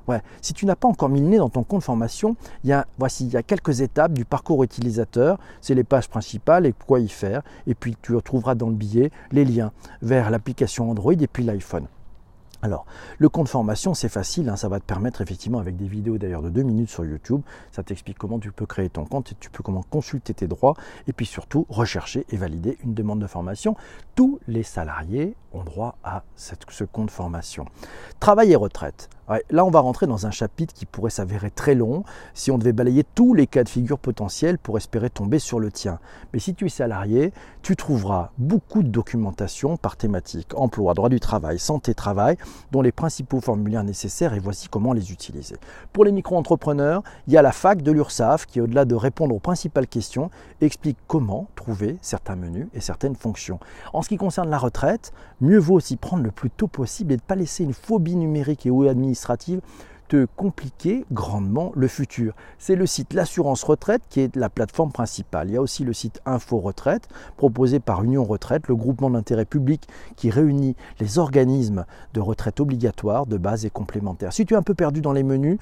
Si 0.42 0.54
tu 0.54 0.66
n'as 0.66 0.74
pas 0.74 0.88
encore 0.88 1.08
mis 1.08 1.20
le 1.20 1.28
nez 1.28 1.38
dans 1.38 1.50
ton 1.50 1.62
compte 1.62 1.84
formation, 1.84 2.36
il 2.64 2.70
y 2.70 2.72
a, 2.72 2.86
voici, 2.98 3.26
il 3.26 3.32
y 3.32 3.36
a 3.36 3.44
quelques 3.44 3.80
étapes 3.80 4.12
du 4.12 4.24
parcours 4.24 4.64
utilisateur. 4.64 5.38
C'est 5.60 5.74
les 5.74 5.84
pages 5.84 6.08
principales 6.08 6.66
et 6.66 6.72
quoi 6.72 6.98
y 6.98 7.08
faire. 7.08 7.42
Et 7.68 7.76
puis 7.76 7.96
tu 8.02 8.14
retrouveras 8.14 8.56
dans 8.56 8.68
le 8.68 8.74
billet 8.74 9.12
les 9.30 9.44
liens 9.44 9.70
vers 10.02 10.30
l'application 10.30 10.90
Android 10.90 11.12
et 11.12 11.28
puis 11.28 11.44
l'iPhone. 11.44 11.86
Alors, 12.62 12.86
le 13.18 13.28
compte 13.28 13.48
formation, 13.48 13.94
c'est 13.94 14.08
facile, 14.08 14.48
hein, 14.48 14.56
ça 14.56 14.68
va 14.68 14.80
te 14.80 14.84
permettre 14.84 15.20
effectivement, 15.20 15.58
avec 15.58 15.76
des 15.76 15.86
vidéos 15.86 16.18
d'ailleurs 16.18 16.42
de 16.42 16.50
deux 16.50 16.62
minutes 16.62 16.90
sur 16.90 17.04
YouTube, 17.04 17.42
ça 17.70 17.82
t'explique 17.82 18.18
comment 18.18 18.38
tu 18.38 18.50
peux 18.52 18.66
créer 18.66 18.88
ton 18.88 19.04
compte, 19.04 19.34
tu 19.38 19.50
peux 19.50 19.62
comment 19.62 19.82
consulter 19.82 20.34
tes 20.34 20.46
droits, 20.46 20.74
et 21.06 21.12
puis 21.12 21.26
surtout 21.26 21.66
rechercher 21.68 22.24
et 22.30 22.36
valider 22.36 22.78
une 22.82 22.94
demande 22.94 23.20
de 23.20 23.26
formation. 23.26 23.76
Tous 24.14 24.40
les 24.48 24.62
salariés 24.62 25.34
droit 25.64 25.96
à 26.04 26.22
ce 26.36 26.84
compte 26.84 27.10
formation. 27.10 27.66
Travail 28.20 28.52
et 28.52 28.56
retraite 28.56 29.08
là, 29.50 29.64
on 29.64 29.70
va 29.70 29.80
rentrer 29.80 30.06
dans 30.06 30.26
un 30.26 30.30
chapitre 30.30 30.74
qui 30.74 30.86
pourrait 30.86 31.10
s'avérer 31.10 31.50
très 31.50 31.74
long 31.74 32.04
si 32.34 32.50
on 32.50 32.58
devait 32.58 32.72
balayer 32.72 33.04
tous 33.14 33.34
les 33.34 33.46
cas 33.46 33.64
de 33.64 33.68
figure 33.68 33.98
potentiels 33.98 34.58
pour 34.58 34.76
espérer 34.76 35.10
tomber 35.10 35.38
sur 35.38 35.58
le 35.60 35.70
tien. 35.70 35.98
Mais 36.32 36.38
si 36.38 36.54
tu 36.54 36.66
es 36.66 36.68
salarié, 36.68 37.32
tu 37.62 37.76
trouveras 37.76 38.30
beaucoup 38.38 38.82
de 38.82 38.88
documentation 38.88 39.76
par 39.76 39.96
thématique 39.96 40.54
emploi, 40.56 40.94
droit 40.94 41.08
du 41.08 41.20
travail, 41.20 41.58
santé, 41.58 41.94
travail, 41.94 42.36
dont 42.70 42.82
les 42.82 42.92
principaux 42.92 43.40
formulaires 43.40 43.84
nécessaires 43.84 44.34
et 44.34 44.38
voici 44.38 44.68
comment 44.68 44.92
les 44.92 45.12
utiliser. 45.12 45.56
Pour 45.92 46.04
les 46.04 46.12
micro-entrepreneurs, 46.12 47.02
il 47.26 47.32
y 47.32 47.36
a 47.36 47.42
la 47.42 47.52
fac 47.52 47.82
de 47.82 47.90
l'URSAF 47.90 48.46
qui, 48.46 48.60
au-delà 48.60 48.84
de 48.84 48.94
répondre 48.94 49.34
aux 49.34 49.40
principales 49.40 49.88
questions, 49.88 50.30
explique 50.60 50.98
comment 51.06 51.48
trouver 51.56 51.98
certains 52.00 52.36
menus 52.36 52.68
et 52.74 52.80
certaines 52.80 53.16
fonctions. 53.16 53.58
En 53.92 54.02
ce 54.02 54.08
qui 54.08 54.16
concerne 54.16 54.50
la 54.50 54.58
retraite, 54.58 55.12
mieux 55.46 55.58
vaut 55.58 55.80
s'y 55.80 55.96
prendre 55.96 56.24
le 56.24 56.30
plus 56.30 56.50
tôt 56.50 56.66
possible 56.66 57.12
et 57.12 57.16
ne 57.16 57.20
pas 57.20 57.36
laisser 57.36 57.64
une 57.64 57.72
phobie 57.72 58.16
numérique 58.16 58.66
et 58.66 58.70
ou 58.70 58.82
administrative 58.88 59.60
te 60.08 60.26
compliquer 60.36 61.04
grandement 61.10 61.72
le 61.74 61.88
futur. 61.88 62.34
C'est 62.58 62.76
le 62.76 62.86
site 62.86 63.12
L'Assurance 63.12 63.64
Retraite 63.64 64.02
qui 64.08 64.20
est 64.20 64.36
la 64.36 64.48
plateforme 64.48 64.92
principale. 64.92 65.48
Il 65.48 65.54
y 65.54 65.56
a 65.56 65.62
aussi 65.62 65.84
le 65.84 65.92
site 65.92 66.20
Info 66.26 66.58
Retraite 66.58 67.08
proposé 67.36 67.80
par 67.80 68.04
Union 68.04 68.24
Retraite, 68.24 68.68
le 68.68 68.76
groupement 68.76 69.10
d'intérêt 69.10 69.44
public 69.44 69.88
qui 70.16 70.30
réunit 70.30 70.76
les 71.00 71.18
organismes 71.18 71.86
de 72.14 72.20
retraite 72.20 72.60
obligatoire, 72.60 73.26
de 73.26 73.36
base 73.36 73.64
et 73.64 73.70
complémentaire. 73.70 74.32
Si 74.32 74.46
tu 74.46 74.54
es 74.54 74.56
un 74.56 74.62
peu 74.62 74.74
perdu 74.74 75.00
dans 75.00 75.12
les 75.12 75.24
menus, 75.24 75.58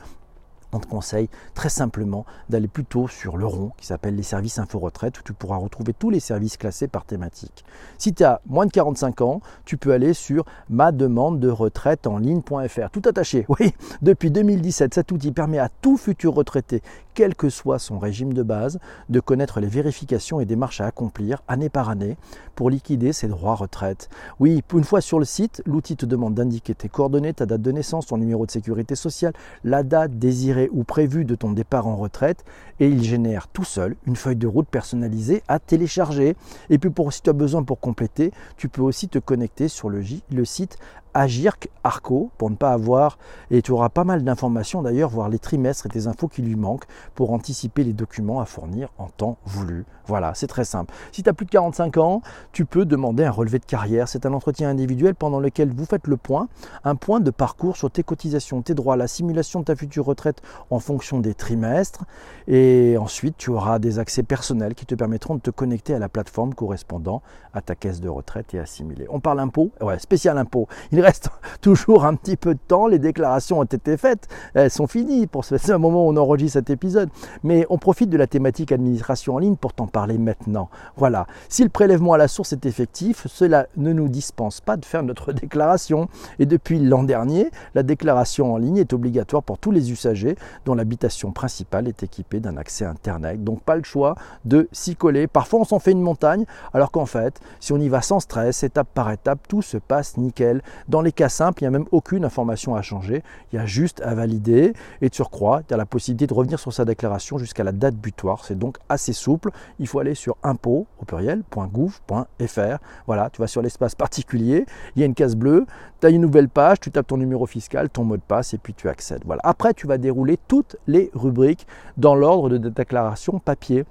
on 0.75 0.81
te 0.81 0.87
conseille 0.87 1.29
très 1.55 1.69
simplement 1.69 2.27
d'aller 2.49 2.69
plutôt 2.69 3.09
sur 3.09 3.37
le 3.37 3.47
rond 3.47 3.73
qui 3.79 3.87
s'appelle 3.87 4.17
les 4.17 4.23
services 4.23 4.59
info 4.59 4.79
retraite 4.79 5.19
où 5.19 5.23
tu 5.23 5.33
pourras 5.33 5.57
retrouver 5.57 5.93
tous 5.93 6.11
les 6.11 6.21
services 6.21 6.57
classés 6.57 6.89
par 6.89 7.05
thématique. 7.05 7.65
Si 7.99 8.13
tu 8.13 8.25
as 8.25 8.41
moins 8.47 8.67
de 8.67 8.73
45 8.73 9.21
ans, 9.21 9.41
tu 9.65 9.77
peux 9.77 9.93
aller 9.93 10.15
sur 10.15 10.45
ma 10.69 10.93
demande 10.93 11.39
de 11.39 11.49
retraite 11.49 12.07
en 12.07 12.19
ligne.fr. 12.19 12.91
Tout 12.93 13.03
attaché. 13.07 13.47
Oui, 13.61 13.73
depuis 14.03 14.33
2017, 14.33 14.95
cet 14.95 15.13
outil 15.13 15.31
permet 15.31 15.61
à 15.61 15.69
tout 15.69 15.97
futur 15.97 16.35
retraité, 16.35 16.83
quel 17.15 17.37
que 17.37 17.49
soit 17.49 17.79
son 17.79 18.01
régime 18.01 18.33
de 18.33 18.43
base, 18.43 18.81
de 19.09 19.21
connaître 19.21 19.61
les 19.61 19.69
vérifications 19.69 20.41
et 20.41 20.45
démarches 20.45 20.81
à 20.81 20.87
accomplir 20.87 21.43
année 21.47 21.69
par 21.69 21.89
année 21.89 22.17
pour 22.57 22.69
liquider 22.69 23.13
ses 23.13 23.29
droits 23.29 23.55
retraite. 23.55 24.09
Oui, 24.41 24.63
une 24.73 24.83
fois 24.83 25.01
sur 25.01 25.21
le 25.21 25.25
site, 25.25 25.63
l'outil 25.67 25.97
te 25.97 26.05
demande 26.05 26.35
d'indiquer 26.35 26.75
tes 26.75 26.89
coordonnées, 26.89 27.33
ta 27.33 27.47
date 27.47 27.63
de 27.63 27.71
naissance, 27.71 28.07
ton 28.07 28.17
numéro 28.17 28.45
de 28.45 28.51
sécurité 28.51 28.97
sociale, 28.97 29.35
la 29.63 29.85
date 29.85 30.19
désirée 30.19 30.64
ou 30.73 30.85
prévu 30.85 31.25
de 31.25 31.35
ton 31.35 31.53
départ 31.53 31.87
en 31.87 31.97
retraite 31.97 32.45
et 32.81 32.89
il 32.89 33.03
génère 33.03 33.49
tout 33.49 33.65
seul 33.65 33.97
une 34.07 34.17
feuille 34.17 34.37
de 34.37 34.47
route 34.47 34.69
personnalisée 34.69 35.43
à 35.49 35.59
télécharger. 35.59 36.37
Et 36.71 36.79
puis 36.79 36.91
pour, 36.91 37.13
si 37.13 37.23
tu 37.23 37.31
as 37.31 37.35
besoin 37.35 37.63
pour 37.63 37.81
compléter, 37.81 38.33
tu 38.57 38.69
peux 38.69 38.83
aussi 38.83 39.09
te 39.09 39.19
connecter 39.19 39.69
sur 39.69 39.89
le, 39.89 40.03
le 40.33 40.45
site 40.45 40.79
Agirc 41.15 41.69
Arco 41.85 42.31
pour 42.39 42.51
ne 42.51 42.57
pas 42.57 42.73
avoir, 42.73 43.19
et 43.51 43.63
tu 43.63 43.73
auras 43.73 43.89
pas 43.89 44.05
mal 44.05 44.25
d'informations 44.25 44.83
d'ailleurs, 44.83 45.09
voir 45.09 45.29
les 45.29 45.39
trimestres 45.39 45.87
et 45.87 45.89
tes 45.89 46.07
infos 46.07 46.29
qui 46.29 46.43
lui 46.43 46.57
manquent 46.57 46.87
pour 47.15 47.33
anticiper 47.33 47.85
les 47.85 47.93
documents 47.93 48.41
à 48.41 48.45
fournir 48.45 48.91
en 48.99 49.07
temps 49.07 49.39
voulu. 49.45 49.85
Voilà, 50.07 50.35
c'est 50.35 50.47
très 50.47 50.65
simple. 50.65 50.93
Si 51.13 51.23
tu 51.23 51.31
as 51.31 51.33
plus 51.33 51.47
de 51.47 51.51
45 51.51 51.97
ans, 51.97 52.21
tu 52.53 52.67
peux 52.67 52.85
demander 52.85 53.25
un 53.25 53.31
relevé 53.31 53.59
de 53.59 53.65
carrière. 53.65 54.07
C'est 54.07 54.27
un 54.27 54.35
entretien 54.35 54.69
individuel 54.69 55.15
pendant 55.15 55.41
lequel 55.41 55.73
vous 55.73 55.87
faites 55.87 56.07
le 56.07 56.19
point, 56.19 56.49
un 56.85 56.95
point 56.95 57.21
de 57.21 57.31
parcours 57.31 57.77
sur 57.77 57.91
tes 57.91 58.03
cotisations, 58.03 58.61
tes 58.61 58.75
droits, 58.75 58.97
la 58.97 59.09
simulation 59.09 59.61
de 59.61 59.65
ta 59.65 59.77
future 59.77 60.05
retraite 60.05 60.43
en 60.71 60.79
fonction 60.79 61.21
des 61.21 61.35
trimestres. 61.35 62.05
Et 62.49 62.97
ensuite, 62.99 63.37
tu 63.39 63.51
auras 63.51 63.79
des 63.79 63.99
accès 63.99 64.23
personnels 64.23 64.75
qui 64.75 64.85
te 64.85 64.95
permettront 64.95 65.37
de 65.37 65.41
te 65.41 65.51
connecter 65.51 65.95
à 65.95 65.99
la 65.99 66.11
plateforme 66.11 66.55
correspondant 66.55 67.23
à 67.55 67.63
ta 67.63 67.75
caisse 67.75 68.01
de 68.01 68.09
retraite 68.09 68.53
et 68.53 68.59
assimilée. 68.59 69.07
On 69.09 69.21
parle 69.21 69.41
impôt, 69.41 69.71
ouais, 69.81 69.99
spécial 69.99 70.37
impôt. 70.37 70.69
Reste 71.05 71.31
toujours 71.61 72.05
un 72.05 72.15
petit 72.15 72.37
peu 72.37 72.55
de 72.55 72.61
temps. 72.67 72.87
Les 72.87 72.99
déclarations 72.99 73.61
ont 73.61 73.65
été 73.65 73.97
faites, 73.97 74.29
elles 74.55 74.71
sont 74.71 74.87
finies 74.87 75.27
pour 75.27 75.45
ce 75.45 75.73
moment 75.77 76.07
où 76.07 76.11
on 76.11 76.17
enregistre 76.17 76.55
cet 76.55 76.71
épisode. 76.71 77.09
Mais 77.43 77.67
on 77.71 77.79
profite 77.79 78.11
de 78.11 78.17
la 78.17 78.27
thématique 78.27 78.73
administration 78.73 79.37
en 79.37 79.39
ligne 79.39 79.57
pour 79.57 79.73
t'en 79.73 79.87
parler 79.87 80.19
maintenant. 80.19 80.69
Voilà. 80.97 81.27
Si 81.49 81.63
le 81.63 81.69
prélèvement 81.69 82.15
à 82.15 82.19
la 82.19 82.29
source 82.29 82.53
est 82.53 82.67
effectif, 82.67 83.27
cela 83.29 83.67
ne 83.77 83.93
nous 83.93 84.09
dispense 84.09 84.61
pas 84.61 84.77
de 84.77 84.85
faire 84.85 85.03
notre 85.03 85.33
déclaration. 85.45 86.09
Et 86.39 86.47
depuis 86.47 86.79
l'an 86.79 87.05
dernier, 87.05 87.51
la 87.75 87.83
déclaration 87.83 88.55
en 88.55 88.59
ligne 88.59 88.79
est 88.79 88.93
obligatoire 88.93 89.43
pour 89.43 89.59
tous 89.59 89.71
les 89.71 89.93
usagers 89.93 90.37
dont 90.65 90.75
l'habitation 90.75 91.33
principale 91.33 91.89
est 91.89 92.03
équipée 92.03 92.41
d'un 92.41 92.57
accès 92.57 92.85
Internet. 92.85 93.45
Donc 93.45 93.63
pas 93.63 93.77
le 93.77 93.85
choix 93.85 94.17
de 94.45 94.69
s'y 94.73 94.97
coller. 94.97 95.27
Parfois 95.27 95.61
on 95.61 95.65
s'en 95.65 95.79
fait 95.79 95.93
une 95.93 96.01
montagne, 96.01 96.45
alors 96.73 96.91
qu'en 96.91 97.07
fait, 97.07 97.41
si 97.61 97.73
on 97.73 97.79
y 97.79 97.89
va 97.89 98.03
sans 98.03 98.21
stress, 98.21 98.63
étape 98.63 98.89
par 98.95 99.11
étape, 99.11 99.41
tout 99.49 99.63
se 99.63 99.77
passe 99.77 100.17
nickel. 100.17 100.63
Les 101.03 101.13
cas 101.13 101.29
simples, 101.29 101.63
il 101.63 101.65
n'y 101.65 101.69
a 101.69 101.71
même 101.79 101.87
aucune 101.93 102.25
information 102.25 102.75
à 102.75 102.83
changer, 102.83 103.23
il 103.53 103.57
y 103.57 103.59
a 103.59 103.67
juste 103.67 104.01
à 104.03 104.15
valider 104.15 104.73
et 105.01 105.09
de 105.09 105.15
surcroît, 105.15 105.63
tu 105.67 105.75
as 105.75 105.77
la 105.77 105.87
possibilité 105.87 106.27
de 106.27 106.35
revenir 106.35 106.59
sur 106.59 106.73
sa 106.73 106.85
déclaration 106.85 107.39
jusqu'à 107.39 107.65
la 107.65 107.73
date 107.73 107.97
butoir. 107.97 108.45
C'est 108.45 108.59
donc 108.59 108.79
assez 108.89 109.13
souple. 109.13 109.51
Il 109.79 109.87
faut 109.87 109.99
aller 109.99 110.15
sur 110.15 110.37
impôt 110.43 110.87
au 111.01 111.05
pluriel.gouv.fr. 111.05 112.79
Voilà, 113.07 113.31
tu 113.31 113.41
vas 113.41 113.47
sur 113.47 113.63
l'espace 113.63 113.95
particulier, 113.95 114.67
il 114.97 115.01
y 115.01 115.03
a 115.03 115.07
une 115.07 115.15
case 115.15 115.37
bleue, 115.37 115.67
tu 116.01 116.07
as 116.07 116.11
une 116.11 116.21
nouvelle 116.21 116.49
page, 116.49 116.81
tu 116.81 116.91
tapes 116.91 117.07
ton 117.07 117.17
numéro 117.17 117.47
fiscal, 117.47 117.89
ton 117.89 118.05
mot 118.05 118.17
de 118.17 118.23
passe 118.23 118.55
et 118.55 118.59
puis 118.59 118.75
tu 118.75 118.89
accèdes. 118.89 119.23
Voilà. 119.25 119.41
Après, 119.45 119.75
tu 119.75 119.87
vas 119.87 119.99
dérouler 119.99 120.39
toutes 120.49 120.77
les 120.87 121.11
rubriques 121.15 121.67
dans 121.97 122.15
l'ordre 122.15 122.51
de 122.51 122.69
déclaration 122.69 123.39
papier. 123.39 123.85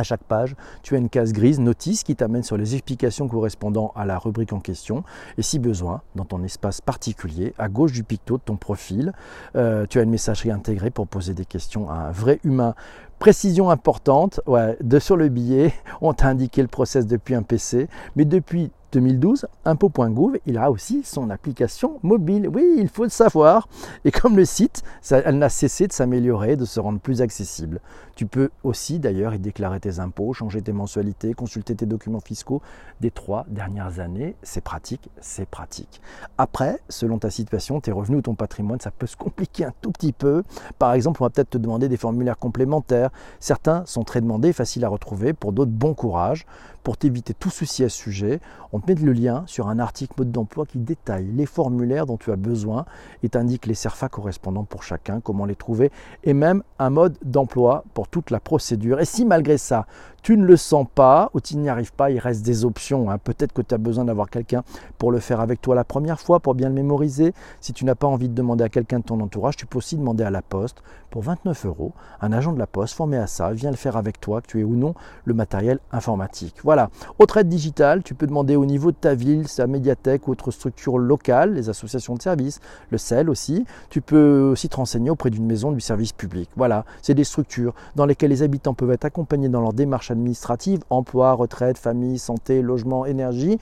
À 0.00 0.02
chaque 0.02 0.24
page, 0.24 0.56
tu 0.82 0.94
as 0.94 0.98
une 0.98 1.10
case 1.10 1.34
grise 1.34 1.60
notice 1.60 2.04
qui 2.04 2.16
t'amène 2.16 2.42
sur 2.42 2.56
les 2.56 2.74
explications 2.74 3.28
correspondant 3.28 3.92
à 3.94 4.06
la 4.06 4.18
rubrique 4.18 4.54
en 4.54 4.58
question. 4.58 5.04
Et 5.36 5.42
si 5.42 5.58
besoin, 5.58 6.00
dans 6.14 6.24
ton 6.24 6.42
espace 6.42 6.80
particulier, 6.80 7.52
à 7.58 7.68
gauche 7.68 7.92
du 7.92 8.02
picto 8.02 8.38
de 8.38 8.42
ton 8.42 8.56
profil, 8.56 9.12
euh, 9.56 9.84
tu 9.90 9.98
as 9.98 10.02
une 10.02 10.08
messagerie 10.08 10.52
intégrée 10.52 10.88
pour 10.88 11.06
poser 11.06 11.34
des 11.34 11.44
questions 11.44 11.90
à 11.90 11.96
un 11.96 12.12
vrai 12.12 12.40
humain. 12.44 12.74
Précision 13.20 13.68
importante, 13.68 14.40
ouais, 14.46 14.78
de 14.80 14.98
sur 14.98 15.14
le 15.14 15.28
billet, 15.28 15.74
on 16.00 16.14
t'a 16.14 16.28
indiqué 16.28 16.62
le 16.62 16.68
process 16.68 17.06
depuis 17.06 17.34
un 17.34 17.42
PC, 17.42 17.86
mais 18.16 18.24
depuis 18.24 18.70
2012, 18.92 19.46
impôt.gouv, 19.64 20.38
il 20.46 20.58
a 20.58 20.70
aussi 20.70 21.02
son 21.04 21.30
application 21.30 21.98
mobile. 22.02 22.48
Oui, 22.48 22.76
il 22.78 22.88
faut 22.88 23.04
le 23.04 23.10
savoir. 23.10 23.68
Et 24.04 24.10
comme 24.10 24.36
le 24.36 24.44
site, 24.44 24.82
elle 25.10 25.38
n'a 25.38 25.48
cessé 25.48 25.86
de 25.86 25.92
s'améliorer, 25.92 26.56
de 26.56 26.64
se 26.64 26.80
rendre 26.80 26.98
plus 26.98 27.22
accessible. 27.22 27.80
Tu 28.16 28.26
peux 28.26 28.50
aussi 28.64 28.98
d'ailleurs 28.98 29.34
y 29.34 29.38
déclarer 29.38 29.80
tes 29.80 29.98
impôts, 29.98 30.32
changer 30.32 30.60
tes 30.60 30.72
mensualités, 30.72 31.32
consulter 31.32 31.74
tes 31.74 31.86
documents 31.86 32.20
fiscaux 32.20 32.60
des 33.00 33.10
trois 33.10 33.46
dernières 33.48 34.00
années. 34.00 34.34
C'est 34.42 34.62
pratique, 34.62 35.08
c'est 35.20 35.48
pratique. 35.48 36.00
Après, 36.36 36.80
selon 36.88 37.18
ta 37.18 37.30
situation, 37.30 37.80
tes 37.80 37.92
revenus 37.92 38.18
ou 38.18 38.22
ton 38.22 38.34
patrimoine, 38.34 38.80
ça 38.80 38.90
peut 38.90 39.06
se 39.06 39.16
compliquer 39.16 39.64
un 39.64 39.72
tout 39.80 39.92
petit 39.92 40.12
peu. 40.12 40.42
Par 40.78 40.92
exemple, 40.92 41.22
on 41.22 41.26
va 41.26 41.30
peut-être 41.30 41.50
te 41.50 41.58
demander 41.58 41.88
des 41.88 41.96
formulaires 41.96 42.38
complémentaires. 42.38 43.09
Certains 43.38 43.84
sont 43.86 44.04
très 44.04 44.20
demandés, 44.20 44.52
faciles 44.52 44.84
à 44.84 44.88
retrouver. 44.88 45.32
Pour 45.32 45.52
d'autres, 45.52 45.70
bon 45.70 45.94
courage. 45.94 46.46
Pour 46.82 46.96
t'éviter 46.96 47.34
tout 47.34 47.50
souci 47.50 47.84
à 47.84 47.88
ce 47.88 47.96
sujet, 47.96 48.40
on 48.72 48.80
te 48.80 48.90
met 48.90 48.98
le 48.98 49.12
lien 49.12 49.42
sur 49.46 49.68
un 49.68 49.78
article 49.78 50.14
mode 50.16 50.32
d'emploi 50.32 50.64
qui 50.64 50.78
détaille 50.78 51.26
les 51.34 51.46
formulaires 51.46 52.06
dont 52.06 52.16
tu 52.16 52.32
as 52.32 52.36
besoin 52.36 52.86
et 53.22 53.28
t'indique 53.28 53.66
les 53.66 53.74
CERFA 53.74 54.08
correspondants 54.08 54.64
pour 54.64 54.82
chacun, 54.82 55.20
comment 55.20 55.44
les 55.44 55.56
trouver 55.56 55.90
et 56.24 56.32
même 56.32 56.62
un 56.78 56.90
mode 56.90 57.18
d'emploi 57.22 57.84
pour 57.92 58.08
toute 58.08 58.30
la 58.30 58.40
procédure. 58.40 59.00
Et 59.00 59.04
si 59.04 59.24
malgré 59.24 59.58
ça, 59.58 59.86
tu 60.22 60.36
ne 60.36 60.44
le 60.44 60.56
sens 60.56 60.86
pas 60.94 61.30
ou 61.34 61.40
tu 61.40 61.56
n'y 61.56 61.68
arrives 61.68 61.92
pas, 61.92 62.10
il 62.10 62.18
reste 62.18 62.44
des 62.44 62.64
options. 62.64 63.10
Hein. 63.10 63.18
Peut-être 63.18 63.52
que 63.52 63.62
tu 63.62 63.74
as 63.74 63.78
besoin 63.78 64.04
d'avoir 64.04 64.28
quelqu'un 64.28 64.62
pour 64.98 65.12
le 65.12 65.18
faire 65.18 65.40
avec 65.40 65.60
toi 65.60 65.74
la 65.74 65.84
première 65.84 66.20
fois, 66.20 66.40
pour 66.40 66.54
bien 66.54 66.68
le 66.68 66.74
mémoriser. 66.74 67.32
Si 67.60 67.72
tu 67.72 67.84
n'as 67.84 67.94
pas 67.94 68.06
envie 68.06 68.28
de 68.28 68.34
demander 68.34 68.64
à 68.64 68.68
quelqu'un 68.68 68.98
de 68.98 69.04
ton 69.04 69.20
entourage, 69.20 69.56
tu 69.56 69.66
peux 69.66 69.78
aussi 69.78 69.96
demander 69.96 70.24
à 70.24 70.30
la 70.30 70.42
poste 70.42 70.82
pour 71.10 71.22
29 71.22 71.66
euros. 71.66 71.92
Un 72.20 72.32
agent 72.32 72.52
de 72.52 72.58
la 72.58 72.66
poste 72.66 72.94
formé 72.94 73.16
à 73.16 73.26
ça 73.26 73.52
vient 73.52 73.70
le 73.70 73.76
faire 73.76 73.96
avec 73.96 74.20
toi, 74.20 74.42
que 74.42 74.46
tu 74.46 74.60
aies 74.60 74.64
ou 74.64 74.76
non 74.76 74.94
le 75.24 75.34
matériel 75.34 75.78
informatique. 75.92 76.56
Voilà. 76.70 76.88
Autre 77.18 77.38
aide 77.38 77.48
digitale, 77.48 78.04
tu 78.04 78.14
peux 78.14 78.28
demander 78.28 78.54
au 78.54 78.64
niveau 78.64 78.92
de 78.92 78.96
ta 78.96 79.16
ville, 79.16 79.48
sa 79.48 79.66
médiathèque 79.66 80.28
ou 80.28 80.30
autre 80.30 80.52
structure 80.52 80.98
locale, 80.98 81.54
les 81.54 81.68
associations 81.68 82.14
de 82.14 82.22
services, 82.22 82.60
le 82.90 82.96
CEL 82.96 83.28
aussi. 83.28 83.66
Tu 83.88 84.00
peux 84.00 84.50
aussi 84.52 84.68
te 84.68 84.76
renseigner 84.76 85.10
auprès 85.10 85.30
d'une 85.30 85.46
maison 85.46 85.72
du 85.72 85.80
service 85.80 86.12
public. 86.12 86.48
Voilà. 86.54 86.84
C'est 87.02 87.14
des 87.14 87.24
structures 87.24 87.74
dans 87.96 88.06
lesquelles 88.06 88.30
les 88.30 88.44
habitants 88.44 88.72
peuvent 88.72 88.92
être 88.92 89.04
accompagnés 89.04 89.48
dans 89.48 89.60
leur 89.60 89.72
démarche 89.72 90.12
administratives, 90.12 90.84
emploi, 90.90 91.32
retraite, 91.32 91.76
famille, 91.76 92.20
santé, 92.20 92.62
logement, 92.62 93.04
énergie, 93.04 93.58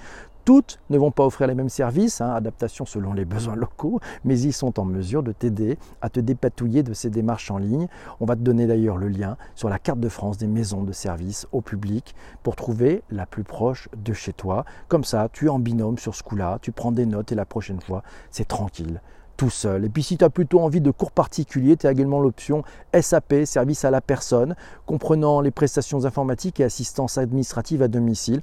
toutes 0.49 0.81
ne 0.88 0.97
vont 0.97 1.11
pas 1.11 1.26
offrir 1.26 1.47
les 1.47 1.55
mêmes 1.55 1.69
services, 1.69 2.23
hein, 2.23 2.31
adaptation 2.31 2.87
selon 2.87 3.12
les 3.12 3.26
besoins 3.26 3.55
locaux, 3.55 4.00
mais 4.25 4.40
ils 4.40 4.55
sont 4.55 4.81
en 4.81 4.87
mesure 4.87 5.23
de 5.23 5.33
t'aider 5.33 5.76
à 6.00 6.09
te 6.09 6.21
dépatouiller 6.21 6.83
de 6.83 6.95
ces 6.95 7.11
démarches 7.11 7.50
en 7.50 7.59
ligne. 7.59 7.87
On 8.19 8.25
va 8.25 8.35
te 8.35 8.40
donner 8.40 8.67
d'ailleurs 8.67 8.97
le 8.97 9.09
lien 9.09 9.37
sur 9.55 9.69
la 9.69 9.78
carte 9.78 10.00
de 10.00 10.09
France 10.09 10.38
des 10.38 10.47
maisons 10.47 10.85
de 10.85 10.93
services 10.93 11.47
au 11.52 11.61
public 11.61 12.14
pour 12.43 12.57
trouver 12.57 13.02
la 13.11 13.26
plus 13.26 13.45
proche 13.45 13.90
de 13.95 14.14
chez 14.14 14.33
toi. 14.33 14.64
Comme 14.88 15.05
ça, 15.05 15.28
tu 15.31 15.45
es 15.45 15.49
en 15.50 15.59
binôme 15.59 15.99
sur 15.99 16.14
ce 16.14 16.23
coup-là, 16.23 16.59
tu 16.62 16.73
prends 16.73 16.93
des 16.93 17.05
notes 17.05 17.31
et 17.31 17.35
la 17.35 17.45
prochaine 17.45 17.83
fois, 17.83 18.02
c'est 18.31 18.49
tranquille 18.49 19.02
tout 19.37 19.50
seul. 19.50 19.85
Et 19.85 19.88
puis 19.90 20.02
si 20.02 20.17
tu 20.17 20.25
as 20.25 20.31
plutôt 20.31 20.61
envie 20.61 20.81
de 20.81 20.90
cours 20.90 21.12
particuliers, 21.12 21.76
tu 21.76 21.87
as 21.87 21.93
également 21.93 22.21
l'option 22.21 22.64
SAP, 22.99 23.45
service 23.45 23.85
à 23.85 23.90
la 23.90 24.00
personne, 24.00 24.57
comprenant 24.87 25.43
les 25.43 25.50
prestations 25.50 26.07
informatiques 26.07 26.59
et 26.59 26.64
assistance 26.64 27.19
administrative 27.19 27.83
à 27.83 27.88
domicile. 27.88 28.40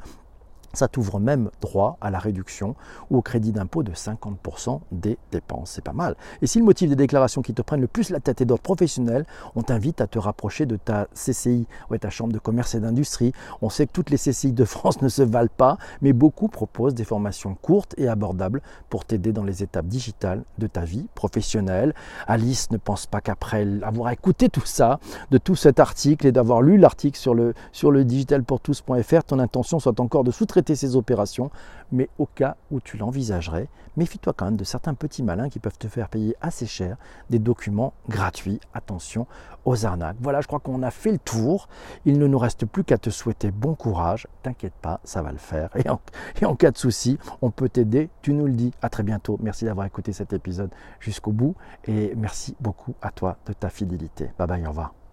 Ça 0.76 0.88
t'ouvre 0.88 1.20
même 1.20 1.50
droit 1.62 1.98
à 2.02 2.12
la 2.12 2.20
réduction 2.20 2.76
ou 3.10 3.18
au 3.18 3.22
crédit 3.22 3.52
d'impôt 3.52 3.84
de 3.84 3.92
50% 3.92 4.82
des 4.92 5.18
dépenses. 5.32 5.72
C'est 5.72 5.84
pas 5.84 5.94
mal. 5.94 6.16
Et 6.42 6.48
si 6.48 6.60
le 6.60 6.66
motif 6.66 6.90
des 6.90 6.96
déclarations 6.96 7.42
qui 7.42 7.54
te 7.54 7.62
prennent 7.62 7.82
le 7.82 7.88
plus 7.88 8.10
la 8.10 8.20
tête 8.20 8.42
est 8.42 8.46
d'ordre 8.46 8.64
professionnel, 8.64 9.26
on 9.56 9.64
t'invite 9.64 10.02
à 10.02 10.08
te 10.08 10.20
rapprocher 10.20 10.66
de 10.66 10.76
ta 10.76 11.08
CCI, 11.14 11.68
ou 11.90 11.98
ta 11.98 12.10
chambre 12.10 12.34
de 12.34 12.40
commerce 12.40 12.76
et 12.76 12.80
d'industrie. 12.80 13.32
On 13.62 13.70
sait 13.70 13.88
que 13.88 13.92
toutes 13.92 14.10
les 14.10 14.18
CCI 14.18 14.52
de 14.52 14.66
France 14.76 15.02
ne 15.02 15.10
se 15.10 15.22
valent 15.22 15.50
pas, 15.56 15.78
mais 16.02 16.14
beaucoup 16.14 16.48
proposent 16.48 16.96
des 16.96 17.04
formations 17.04 17.56
courtes 17.56 17.94
et 17.98 18.08
abordables 18.08 18.62
pour 18.90 19.06
t'aider 19.06 19.32
dans 19.32 19.44
les 19.44 19.64
étapes 19.64 19.88
digitales 19.88 20.44
de 20.58 20.68
ta 20.68 20.82
vie 20.82 21.08
professionnelle. 21.16 21.94
Alice 22.28 22.72
ne 22.72 22.78
pense 22.78 23.06
pas 23.06 23.22
qu'après 23.22 23.68
avoir 23.84 24.12
écouté 24.12 24.50
tout 24.50 24.66
ça, 24.66 25.00
de 25.32 25.38
tout 25.38 25.56
cet 25.56 25.80
article 25.80 26.28
et 26.28 26.32
d'avoir 26.32 26.62
lu 26.62 26.78
l'article 26.78 27.18
sur 27.18 27.34
le, 27.34 27.54
sur 27.72 27.92
le 27.92 28.04
digitalpourtous.fr, 28.04 29.24
ton 29.24 29.40
intention 29.40 29.80
soit 29.80 30.00
encore 30.00 30.24
de 30.24 30.32
sous-traiter 30.32 30.65
traiter 30.66 30.76
ces 30.76 30.96
opérations, 30.96 31.52
mais 31.92 32.10
au 32.18 32.26
cas 32.26 32.56
où 32.72 32.80
tu 32.80 32.98
l'envisagerais, 32.98 33.68
méfie-toi 33.98 34.34
quand 34.36 34.46
même 34.46 34.58
de 34.58 34.64
certains 34.64 34.96
petits 34.96 35.22
malins 35.22 35.48
qui 35.48 35.60
peuvent 35.60 35.78
te 35.78 35.88
faire 35.88 36.10
payer 36.10 36.36
assez 36.42 36.66
cher 36.66 36.98
des 37.30 37.38
documents 37.38 37.94
gratuits. 38.10 38.60
Attention 38.74 39.28
aux 39.64 39.86
arnaques. 39.86 40.18
Voilà, 40.20 40.42
je 40.42 40.48
crois 40.48 40.60
qu'on 40.60 40.82
a 40.82 40.90
fait 40.90 41.12
le 41.12 41.20
tour. 41.20 41.68
Il 42.06 42.18
ne 42.18 42.26
nous 42.26 42.40
reste 42.40 42.66
plus 42.66 42.84
qu'à 42.84 42.98
te 42.98 43.12
souhaiter 43.12 43.52
bon 43.52 43.76
courage. 43.76 44.28
T'inquiète 44.42 44.74
pas, 44.82 45.00
ça 45.04 45.22
va 45.22 45.32
le 45.32 45.38
faire. 45.38 45.70
Et 45.78 45.88
en, 45.88 46.02
et 46.42 46.46
en 46.46 46.56
cas 46.56 46.72
de 46.72 46.78
souci, 46.78 47.20
on 47.44 47.52
peut 47.52 47.70
t'aider. 47.70 48.10
Tu 48.24 48.34
nous 48.34 48.48
le 48.48 48.54
dis. 48.54 48.72
À 48.82 48.90
très 48.90 49.04
bientôt. 49.04 49.38
Merci 49.42 49.66
d'avoir 49.66 49.86
écouté 49.86 50.14
cet 50.14 50.34
épisode 50.34 50.72
jusqu'au 51.00 51.32
bout. 51.32 51.56
Et 51.86 52.14
merci 52.16 52.56
beaucoup 52.60 52.96
à 53.02 53.12
toi 53.12 53.38
de 53.46 53.54
ta 53.54 53.70
fidélité. 53.70 54.32
Bye 54.40 54.48
bye, 54.48 54.66
au 54.66 54.70
revoir. 54.70 55.05